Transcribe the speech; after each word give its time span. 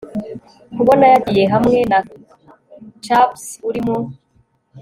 kubona 0.75 1.05
yagiye 1.13 1.45
hamwe 1.53 1.79
na 1.91 1.99
chaps 3.05 3.43
urimo 3.69 3.97